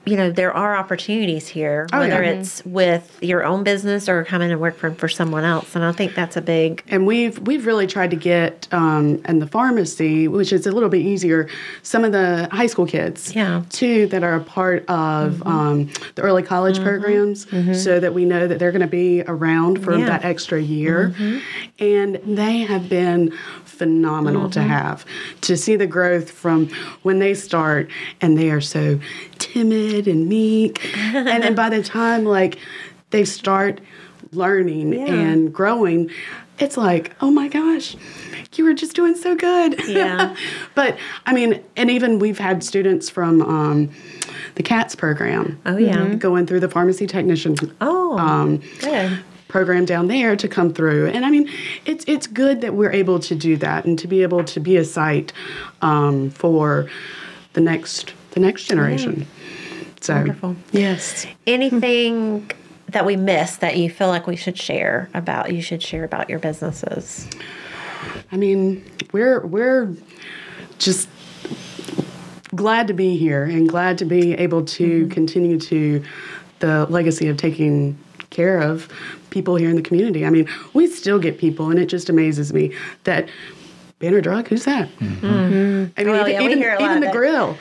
[0.05, 2.31] You know, there are opportunities here, Oh, whether yeah.
[2.31, 5.75] it's with your own business or coming and work for, for someone else.
[5.75, 9.39] And I think that's a big, and we've we've really tried to get um, in
[9.39, 11.49] the pharmacy, which is a little bit easier,
[11.83, 13.63] some of the high school kids, Yeah.
[13.69, 17.47] too, that are a part of um, the early college programs,
[17.83, 20.05] so that we know that they're going to be around for Yeah.
[20.05, 21.13] that extra year,
[21.79, 23.33] and they have been
[23.77, 25.05] phenomenal to have
[25.41, 26.69] to see the growth from
[27.03, 27.89] when they start
[28.21, 28.99] and they are so
[29.37, 32.57] timid and meek and then by the time like
[33.11, 33.79] they start
[34.31, 35.05] learning Yeah.
[35.13, 36.09] and growing
[36.59, 37.95] it's like oh my gosh
[38.55, 40.35] you were just doing so good Yeah.
[40.75, 43.89] but i mean and even we've had students from um,
[44.55, 46.15] the CATS program Oh, yeah.
[46.15, 49.19] going through the pharmacy technician oh, um, good.
[49.47, 51.07] Program down there to come through.
[51.07, 51.49] And I mean,
[51.85, 54.77] it's it's good that we're able to do that and to be able to be
[54.77, 55.33] a site
[55.81, 56.89] um, for
[57.53, 59.25] the next the next generation.
[60.01, 60.55] So Wonderful.
[60.71, 61.25] yes.
[61.47, 62.51] Anything
[62.89, 66.29] that we missed that you feel like we should share about, you should share about
[66.29, 67.27] your businesses?
[68.31, 69.95] I mean, we're we're
[70.77, 71.09] just
[72.55, 76.03] glad to be here and glad to be able to continue to
[76.59, 77.97] the legacy of taking
[78.37, 78.87] care of
[79.31, 80.23] people here in the community.
[80.25, 82.71] I mean, we still get people, and it just amazes me
[83.03, 83.27] that
[83.99, 84.87] Banner Drug, who's that?
[84.99, 85.25] Mm-hmm.
[85.25, 85.99] Mm-hmm.
[85.99, 87.15] I mean, Well, even, Oh, yeah, we even, hear a lot even the that.
[87.15, 87.57] grill.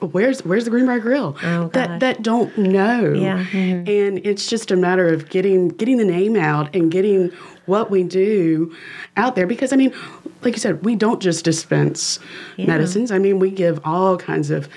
[0.00, 1.36] Where's where's the Greenbrier Grill?
[1.42, 3.12] Oh, that that don't know.
[3.12, 3.38] Yeah.
[3.38, 7.30] And it's just a matter of getting getting the name out and getting
[7.64, 8.74] what we do
[9.16, 9.92] out there because I mean,
[10.42, 12.18] like you said, we don't just dispense
[12.58, 13.10] medicines.
[13.10, 14.68] I mean, we give all kinds of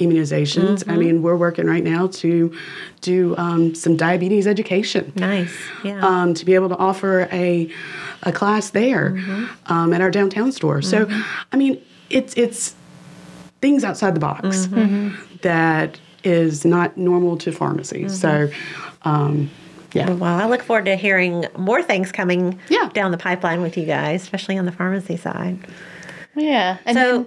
[0.00, 0.80] immunizations.
[0.80, 0.90] Mm-hmm.
[0.90, 2.54] I mean, we're working right now to
[3.00, 5.56] do um, some diabetes education Nice.
[5.84, 6.00] Yeah.
[6.06, 7.70] um, to be able to offer a,
[8.24, 9.72] a class there Mm-hmm.
[9.72, 10.82] um, at our downtown store.
[10.82, 11.08] So,
[11.52, 12.74] I mean, it's it's
[13.60, 15.14] things outside the box Mm-hmm.
[15.42, 18.08] that is not normal to pharmacy.
[18.08, 18.50] So,
[19.02, 19.50] um,
[19.92, 20.10] yeah.
[20.10, 22.90] well, I look forward to hearing more things coming Yeah.
[22.92, 25.58] down the pipeline with you guys, especially on the pharmacy side.
[26.34, 26.78] Yeah.
[26.84, 27.26] And So- then-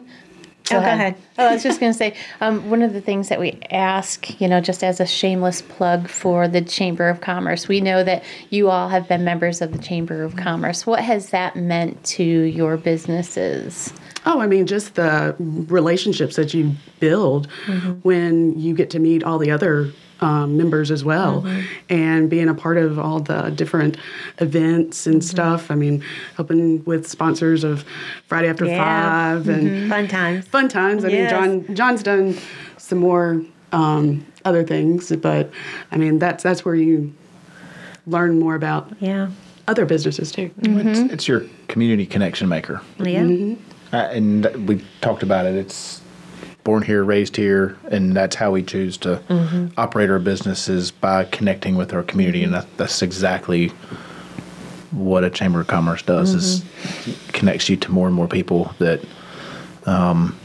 [0.71, 1.15] Oh, go ahead.
[1.39, 4.39] oh, I was just going to say um, one of the things that we ask,
[4.39, 8.23] you know, just as a shameless plug for the Chamber of Commerce, we know that
[8.51, 10.85] you all have been members of the Chamber of Commerce.
[10.85, 13.91] What has that meant to your businesses?
[14.25, 17.91] Oh, I mean, just the relationships that you build mm-hmm.
[18.01, 21.61] when you get to meet all the other um, members as well, mm-hmm.
[21.89, 23.97] and being a part of all the different
[24.39, 25.21] events and mm-hmm.
[25.21, 25.71] stuff.
[25.71, 26.03] I mean,
[26.35, 27.85] helping with sponsors of
[28.27, 29.37] Friday After Yeah.
[29.37, 30.47] 5 and Fun times.
[30.47, 31.05] fun times.
[31.05, 31.31] I Yes.
[31.31, 32.37] mean, John John's done
[32.77, 35.51] some more um, other things, but
[35.91, 37.13] I mean, that's that's where you
[38.05, 39.29] learn more about Yeah.
[39.67, 40.51] other businesses too.
[40.61, 42.81] It's, it's your community connection maker.
[42.97, 43.55] Yeah.
[43.91, 45.55] Uh, and we talked about it.
[45.55, 46.01] It's
[46.63, 49.67] born here, raised here, and that's how we choose to mm-hmm.
[49.77, 52.77] operate our businesses by connecting with our community, and that, mm-hmm.
[52.77, 53.69] that's exactly
[54.91, 56.33] what a chamber of commerce does.
[56.33, 57.31] Is mm-hmm.
[57.31, 59.01] connects you to more and more people that
[59.85, 60.37] um,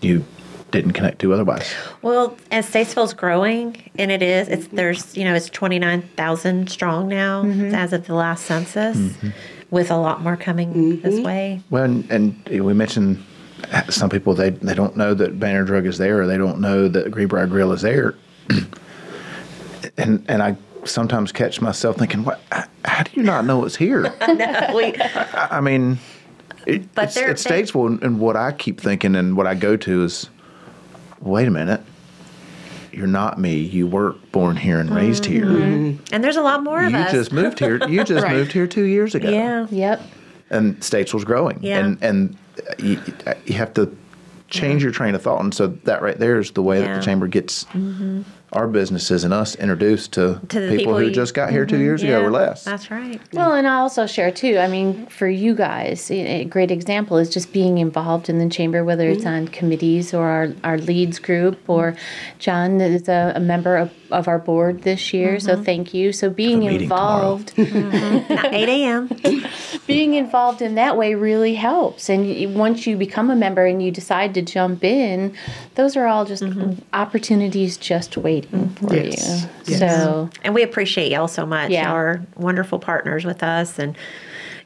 [0.00, 0.24] you
[0.70, 1.72] didn't connect to otherwise.
[2.02, 6.70] Well, as Statesville's growing, and it is, it's there's you know it's twenty nine thousand
[6.70, 9.16] strong now as of the last census,
[9.70, 11.24] with a lot more coming this mm-hmm.
[11.24, 11.60] way.
[11.70, 13.24] Well, and, and we mentioned
[13.90, 16.88] some people they they don't know that Banner Drug is there, or they don't know
[16.88, 18.14] that Greenbrier Grill is there,
[19.96, 22.40] and and I sometimes catch myself thinking, "What?
[22.84, 24.94] How do you not know it's here?" no, we,
[25.34, 25.98] I mean,
[26.66, 29.76] it, But it's, they're- it's Statesville, and what I keep thinking and what I go
[29.76, 30.30] to is,
[31.20, 31.82] wait a minute,
[32.92, 33.56] you're not me.
[33.56, 35.32] You weren't born here and raised mm-hmm.
[35.32, 35.44] here.
[35.44, 36.14] Mm-hmm.
[36.14, 37.86] and there's a lot more of You just moved here.
[37.88, 38.36] You just Right.
[38.36, 39.66] moved here two years ago yeah.
[39.70, 40.02] Yep.
[40.50, 41.78] and Statesville's growing Yeah.
[41.78, 43.00] and and uh, you,
[43.46, 43.96] you have to
[44.48, 44.84] change mm-hmm.
[44.84, 47.26] your train of thought and so that right there is the way that the chamber
[47.28, 47.66] gets
[48.52, 51.78] our businesses and us introduced to, To people, people who you- just got here two
[51.78, 52.64] years ago or less.
[52.64, 53.20] That's right.
[53.34, 54.56] Well, and I also share too.
[54.58, 58.48] I mean, for you guys, a a great example is just being involved in the
[58.48, 59.48] chamber, whether it's Mm-hmm.
[59.48, 61.94] on committees or our, our leads group, or
[62.38, 65.36] John is a, a member of, of our board this year.
[65.36, 65.46] Mm-hmm.
[65.46, 66.12] So thank you.
[66.12, 67.40] So being meeting tomorrow.
[67.56, 69.10] involved, 8 a.m.
[69.86, 72.08] being involved in that way really helps.
[72.08, 75.34] And once you become a member and you decide to jump in,
[75.74, 76.80] those are all just Mm-hmm.
[76.94, 79.42] opportunities just waiting for Yes.
[79.66, 79.74] you.
[79.74, 79.80] Yes.
[79.80, 81.70] So And we appreciate y'all so much.
[81.70, 81.84] Yeah.
[81.88, 83.78] Y'all are wonderful partners with us.
[83.78, 83.96] And,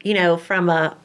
[0.03, 0.95] you know, from a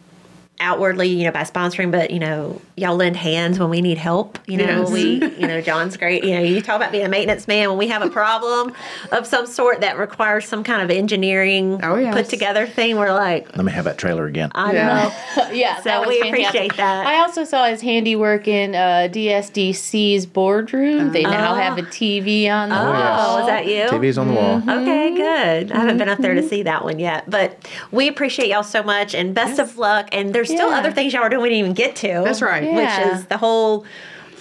[0.61, 4.39] outwardly, you know, by sponsoring, but, you know, y'all lend hands when we need help.
[4.47, 4.91] You know, Yes.
[4.91, 5.03] we,
[5.39, 6.25] you know, John's great.
[6.25, 8.73] You know, you talk about being a maintenance man when we have a problem
[9.13, 12.15] of some sort that requires some kind of engineering Oh, yes.
[12.15, 12.97] put together thing.
[12.97, 14.51] We're like, Let me have that trailer again.
[14.55, 15.13] I Yeah.
[15.37, 15.51] know.
[15.53, 16.49] yeah, So that was we fantastic.
[16.51, 17.07] appreciate that.
[17.07, 21.13] I also saw his handiwork in uh, DSDC's boardroom.
[21.13, 21.57] They now ah.
[21.57, 23.37] have a TV on the Oh, wall.
[23.37, 23.85] Oh, is that you?
[23.85, 24.59] TV's on the wall.
[24.59, 24.69] Mm-hmm.
[24.71, 25.17] Okay, mm-hmm.
[25.17, 25.73] good.
[25.73, 26.49] I haven't been up there to mm-hmm.
[26.49, 30.09] see that one yet, but we appreciate y'all so much and best of luck.
[30.13, 30.79] And there's still Yeah.
[30.79, 32.23] other things y'all are doing we didn't even get to.
[32.25, 32.65] That's right.
[32.65, 32.75] Yeah.
[33.07, 33.85] Which is the whole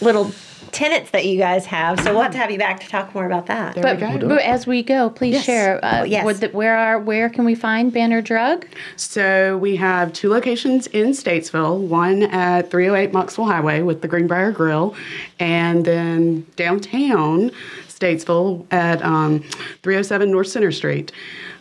[0.02, 0.32] little
[0.72, 2.00] tenants that you guys have.
[2.02, 3.74] So we'll have to have you back to talk more about that.
[3.74, 4.28] There But, we go.
[4.28, 5.46] but as we go, please Yes.
[5.46, 5.80] share.
[5.84, 6.26] Uh, Oh, yes.
[6.26, 8.66] what the- where are where can we find Banner Drug?
[8.98, 14.52] So we have two locations in Statesville, one at 308 Mocksville Highway with the Greenbrier
[14.52, 14.94] Grill,
[15.40, 17.52] and then downtown
[17.88, 19.40] Statesville at um,
[19.84, 21.12] 307 North Center Street.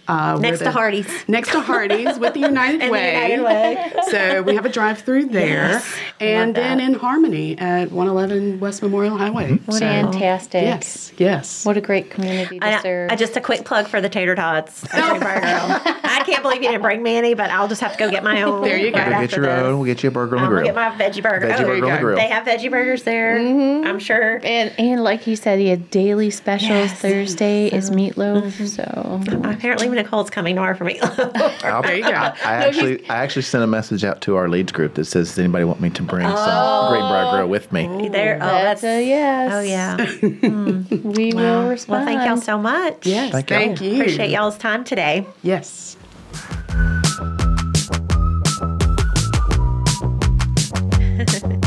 [0.09, 1.09] Uh, where Next to the- Hardee's.
[1.29, 3.31] Next to Hardee's with the United And the Way.
[3.33, 3.92] United Way.
[4.11, 6.85] So we have a drive-through there, Yes, and love then that.
[6.85, 9.49] in Harmony at 111 West Memorial Highway.
[9.51, 9.64] Mm-hmm.
[9.64, 10.62] What So, fantastic!
[10.62, 11.66] Yes, yes.
[11.66, 13.11] What a great community to I, serve.
[13.11, 14.85] I just a quick plug for the tater tots.
[14.95, 15.16] Oh.
[15.21, 18.11] at I can't believe you didn't bring me any, but I'll just have to go
[18.11, 18.62] get my own.
[18.62, 18.99] There you go.
[18.99, 19.62] right Go Go after get your this.
[19.64, 19.77] own.
[19.79, 21.47] We'll get you a burger on the I'm gonna get my veggie burger.
[21.49, 22.16] Veggie Oh, burger on the grill.
[22.16, 23.38] They have veggie burgers there.
[23.38, 23.87] Mm-hmm.
[23.88, 24.40] I'm sure.
[24.45, 26.71] and and like you said, he had daily specials.
[26.71, 27.01] Yes.
[27.01, 28.21] Thursday is mm-hmm.
[28.21, 28.69] meatloaf.
[28.69, 30.99] So Apparently, Nicole's coming tomorrow for me.
[31.01, 32.11] there you go.
[32.11, 35.31] I, I actually, I actually sent a message out to our leads group that says,
[35.31, 38.83] "Does anybody want me to bring oh, some Greenbrier with me?" Oh, there, oh, that's,
[38.83, 39.53] that's, a yes.
[39.53, 39.97] Oh yeah.
[39.97, 41.03] Mm.
[41.17, 41.63] we wow.
[41.63, 42.07] will respond.
[42.07, 43.07] Well, thank y'all so much.
[43.07, 43.91] Yes, thank, thank you.
[43.91, 44.01] you.
[44.01, 45.27] Appreciate y'all's time today.
[45.43, 45.97] Yes.